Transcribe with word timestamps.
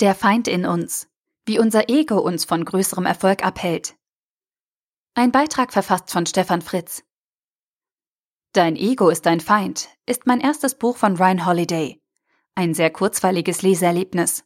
Der 0.00 0.14
Feind 0.14 0.46
in 0.46 0.66
uns. 0.66 1.08
Wie 1.46 1.58
unser 1.58 1.88
Ego 1.88 2.18
uns 2.18 2.44
von 2.44 2.66
größerem 2.66 3.06
Erfolg 3.06 3.42
abhält. 3.42 3.94
Ein 5.14 5.32
Beitrag 5.32 5.72
verfasst 5.72 6.10
von 6.10 6.26
Stefan 6.26 6.60
Fritz. 6.60 7.02
Dein 8.52 8.76
Ego 8.76 9.08
ist 9.08 9.24
dein 9.24 9.40
Feind 9.40 9.88
ist 10.04 10.26
mein 10.26 10.40
erstes 10.40 10.74
Buch 10.74 10.98
von 10.98 11.16
Ryan 11.16 11.46
Holiday. 11.46 11.98
Ein 12.54 12.74
sehr 12.74 12.90
kurzweiliges 12.90 13.62
Leseerlebnis. 13.62 14.44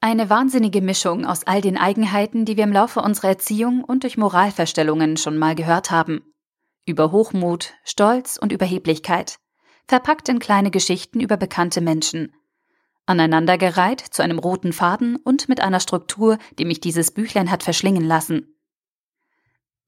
Eine 0.00 0.30
wahnsinnige 0.30 0.80
Mischung 0.80 1.26
aus 1.26 1.46
all 1.46 1.60
den 1.60 1.76
Eigenheiten, 1.76 2.46
die 2.46 2.56
wir 2.56 2.64
im 2.64 2.72
Laufe 2.72 3.00
unserer 3.00 3.28
Erziehung 3.28 3.84
und 3.84 4.02
durch 4.02 4.16
Moralverstellungen 4.16 5.18
schon 5.18 5.36
mal 5.36 5.56
gehört 5.56 5.90
haben. 5.90 6.22
Über 6.86 7.12
Hochmut, 7.12 7.74
Stolz 7.84 8.38
und 8.38 8.50
Überheblichkeit. 8.50 9.40
Verpackt 9.86 10.30
in 10.30 10.38
kleine 10.38 10.70
Geschichten 10.70 11.20
über 11.20 11.36
bekannte 11.36 11.82
Menschen 11.82 12.32
aneinandergereiht 13.08 14.00
zu 14.00 14.22
einem 14.22 14.38
roten 14.38 14.72
Faden 14.72 15.16
und 15.16 15.48
mit 15.48 15.60
einer 15.60 15.80
Struktur, 15.80 16.38
die 16.58 16.64
mich 16.64 16.80
dieses 16.80 17.10
Büchlein 17.10 17.50
hat 17.50 17.62
verschlingen 17.62 18.04
lassen. 18.04 18.54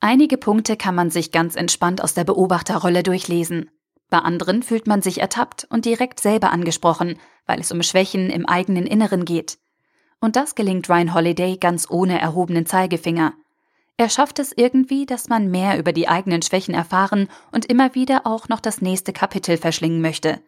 Einige 0.01 0.39
Punkte 0.39 0.77
kann 0.77 0.95
man 0.95 1.11
sich 1.11 1.31
ganz 1.31 1.57
entspannt 1.57 2.03
aus 2.03 2.15
der 2.15 2.25
Beobachterrolle 2.25 3.03
durchlesen. 3.03 3.71
Bei 4.09 4.19
anderen 4.19 4.63
fühlt 4.63 4.87
man 4.87 5.03
sich 5.03 5.21
ertappt 5.21 5.67
und 5.71 5.85
direkt 5.85 6.21
selber 6.21 6.51
angesprochen, 6.51 7.19
weil 7.47 7.61
es 7.61 7.71
um 7.71 7.83
Schwächen 7.83 8.31
im 8.31 8.47
eigenen 8.47 8.87
Inneren 8.87 9.25
geht. 9.25 9.59
Und 10.21 10.37
das 10.37 10.55
gelingt 10.55 10.89
Ryan 10.89 11.15
Holiday 11.15 11.59
ganz 11.59 11.89
ohne 11.91 12.19
erhobenen 12.21 12.67
Zeigefinger. 12.67 13.35
Er 13.97 14.09
schafft 14.09 14.39
es 14.39 14.53
irgendwie, 14.57 15.05
dass 15.05 15.29
man 15.29 15.51
mehr 15.51 15.79
über 15.79 15.93
die 15.93 16.09
eigenen 16.09 16.41
Schwächen 16.41 16.75
erfahren 16.75 17.29
und 17.53 17.67
immer 17.67 17.95
wieder 17.95 18.27
auch 18.27 18.49
noch 18.49 18.61
das 18.61 18.81
nächste 18.81 19.13
Kapitel 19.13 19.59
verschlingen 19.59 20.01
möchte. 20.01 20.41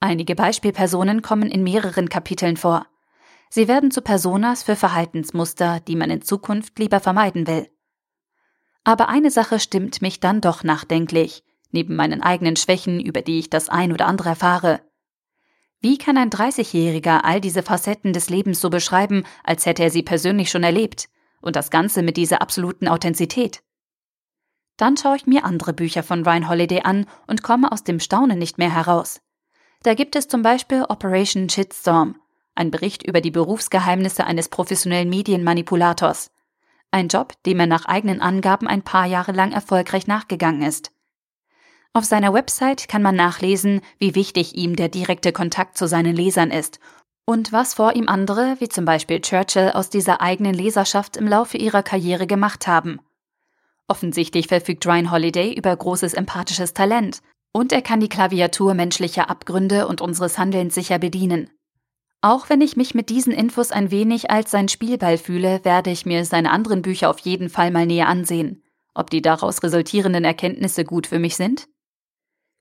Einige 0.00 0.34
Beispielpersonen 0.34 1.20
kommen 1.20 1.50
in 1.50 1.62
mehreren 1.62 2.08
Kapiteln 2.08 2.56
vor. 2.56 2.86
Sie 3.50 3.68
werden 3.68 3.90
zu 3.90 4.00
Personas 4.00 4.62
für 4.62 4.74
Verhaltensmuster, 4.74 5.80
die 5.80 5.94
man 5.94 6.08
in 6.08 6.22
Zukunft 6.22 6.78
lieber 6.78 7.00
vermeiden 7.00 7.46
will. 7.46 7.68
Aber 8.82 9.10
eine 9.10 9.30
Sache 9.30 9.60
stimmt 9.60 10.00
mich 10.00 10.18
dann 10.18 10.40
doch 10.40 10.64
nachdenklich, 10.64 11.44
neben 11.70 11.96
meinen 11.96 12.22
eigenen 12.22 12.56
Schwächen, 12.56 12.98
über 12.98 13.20
die 13.20 13.40
ich 13.40 13.50
das 13.50 13.68
ein 13.68 13.92
oder 13.92 14.06
andere 14.06 14.30
erfahre. 14.30 14.80
Wie 15.80 15.98
kann 15.98 16.16
ein 16.16 16.30
30-Jähriger 16.30 17.20
all 17.24 17.40
diese 17.42 17.62
Facetten 17.62 18.14
des 18.14 18.30
Lebens 18.30 18.60
so 18.60 18.70
beschreiben, 18.70 19.24
als 19.44 19.66
hätte 19.66 19.82
er 19.82 19.90
sie 19.90 20.02
persönlich 20.02 20.50
schon 20.50 20.62
erlebt, 20.62 21.08
und 21.42 21.56
das 21.56 21.70
Ganze 21.70 22.02
mit 22.02 22.16
dieser 22.16 22.40
absoluten 22.40 22.88
Authentizität? 22.88 23.62
Dann 24.78 24.96
schaue 24.96 25.16
ich 25.16 25.26
mir 25.26 25.44
andere 25.44 25.74
Bücher 25.74 26.02
von 26.02 26.24
Ryan 26.24 26.48
Holiday 26.48 26.82
an 26.84 27.06
und 27.26 27.42
komme 27.42 27.70
aus 27.70 27.84
dem 27.84 28.00
Staunen 28.00 28.38
nicht 28.38 28.56
mehr 28.56 28.74
heraus. 28.74 29.20
Da 29.82 29.94
gibt 29.94 30.14
es 30.14 30.28
zum 30.28 30.42
Beispiel 30.42 30.84
Operation 30.88 31.48
Shitstorm, 31.48 32.16
ein 32.54 32.70
Bericht 32.70 33.02
über 33.02 33.22
die 33.22 33.30
Berufsgeheimnisse 33.30 34.24
eines 34.24 34.50
professionellen 34.50 35.08
Medienmanipulators. 35.08 36.30
Ein 36.90 37.08
Job, 37.08 37.32
dem 37.46 37.60
er 37.60 37.66
nach 37.66 37.86
eigenen 37.86 38.20
Angaben 38.20 38.66
ein 38.66 38.82
paar 38.82 39.06
Jahre 39.06 39.32
lang 39.32 39.52
erfolgreich 39.52 40.06
nachgegangen 40.06 40.62
ist. 40.62 40.92
Auf 41.94 42.04
seiner 42.04 42.34
Website 42.34 42.88
kann 42.88 43.00
man 43.00 43.16
nachlesen, 43.16 43.80
wie 43.98 44.14
wichtig 44.14 44.54
ihm 44.54 44.76
der 44.76 44.90
direkte 44.90 45.32
Kontakt 45.32 45.78
zu 45.78 45.88
seinen 45.88 46.14
Lesern 46.14 46.50
ist 46.50 46.78
und 47.24 47.52
was 47.52 47.74
vor 47.74 47.94
ihm 47.94 48.08
andere, 48.08 48.56
wie 48.58 48.68
zum 48.68 48.84
Beispiel 48.84 49.20
Churchill, 49.20 49.70
aus 49.70 49.88
dieser 49.88 50.20
eigenen 50.20 50.52
Leserschaft 50.52 51.16
im 51.16 51.26
Laufe 51.26 51.56
ihrer 51.56 51.82
Karriere 51.82 52.26
gemacht 52.26 52.66
haben. 52.66 53.00
Offensichtlich 53.88 54.48
verfügt 54.48 54.86
Ryan 54.86 55.10
Holiday 55.10 55.54
über 55.54 55.74
großes 55.74 56.14
empathisches 56.14 56.74
Talent 56.74 57.22
und 57.52 57.72
er 57.72 57.82
kann 57.82 58.00
die 58.00 58.08
Klaviatur 58.08 58.74
menschlicher 58.74 59.28
Abgründe 59.28 59.86
und 59.88 60.00
unseres 60.00 60.38
Handelns 60.38 60.74
sicher 60.74 60.98
bedienen. 60.98 61.50
Auch 62.22 62.50
wenn 62.50 62.60
ich 62.60 62.76
mich 62.76 62.94
mit 62.94 63.08
diesen 63.08 63.32
Infos 63.32 63.72
ein 63.72 63.90
wenig 63.90 64.30
als 64.30 64.50
sein 64.50 64.68
Spielball 64.68 65.16
fühle, 65.16 65.64
werde 65.64 65.90
ich 65.90 66.04
mir 66.04 66.24
seine 66.24 66.50
anderen 66.50 66.82
Bücher 66.82 67.08
auf 67.08 67.18
jeden 67.20 67.48
Fall 67.48 67.70
mal 67.70 67.86
näher 67.86 68.08
ansehen. 68.08 68.62
Ob 68.94 69.08
die 69.08 69.22
daraus 69.22 69.62
resultierenden 69.62 70.24
Erkenntnisse 70.24 70.84
gut 70.84 71.06
für 71.06 71.18
mich 71.18 71.36
sind? 71.36 71.66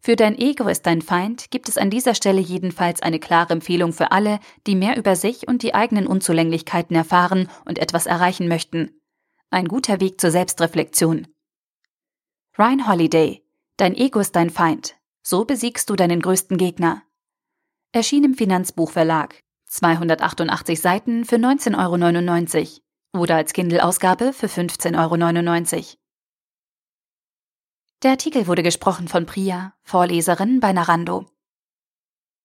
Für 0.01 0.15
dein 0.15 0.37
Ego 0.37 0.69
ist 0.69 0.85
dein 0.85 1.01
Feind 1.01 1.51
gibt 1.51 1.67
es 1.67 1.77
an 1.77 1.89
dieser 1.89 2.15
Stelle 2.15 2.39
jedenfalls 2.39 3.01
eine 3.01 3.19
klare 3.19 3.51
Empfehlung 3.51 3.91
für 3.91 4.13
alle, 4.13 4.39
die 4.65 4.75
mehr 4.75 4.95
über 4.95 5.17
sich 5.17 5.45
und 5.45 5.61
die 5.61 5.73
eigenen 5.73 6.07
Unzulänglichkeiten 6.07 6.95
erfahren 6.95 7.49
und 7.65 7.79
etwas 7.79 8.05
erreichen 8.05 8.47
möchten. 8.47 9.01
Ein 9.49 9.67
guter 9.67 9.99
Weg 9.99 10.21
zur 10.21 10.31
Selbstreflexion. 10.31 11.27
Ryan 12.57 12.87
Holiday 12.87 13.43
Dein 13.79 13.95
Ego 13.95 14.19
ist 14.19 14.35
dein 14.35 14.49
Feind. 14.49 14.97
So 15.25 15.45
besiegst 15.45 15.89
du 15.89 15.95
deinen 15.95 16.21
größten 16.21 16.57
Gegner. 16.57 17.01
Erschien 17.93 18.25
im 18.25 18.33
Finanzbuchverlag. 18.33 19.39
288 19.67 20.81
Seiten 20.81 21.23
für 21.23 21.37
19,99 21.37 22.81
Euro 23.13 23.23
oder 23.23 23.37
als 23.37 23.53
Kindle-Ausgabe 23.53 24.33
für 24.33 24.47
15,99 24.47 25.75
Euro. 25.77 25.83
Der 28.03 28.11
Artikel 28.11 28.47
wurde 28.47 28.63
gesprochen 28.63 29.07
von 29.07 29.25
Priya, 29.25 29.73
Vorleserin 29.83 30.59
bei 30.59 30.73
Narando. 30.73 31.29